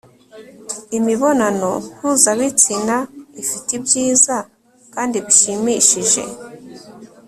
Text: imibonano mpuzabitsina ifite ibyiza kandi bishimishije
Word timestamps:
imibonano 0.97 1.71
mpuzabitsina 1.97 2.97
ifite 3.41 3.69
ibyiza 3.77 4.37
kandi 4.93 5.15
bishimishije 5.25 6.23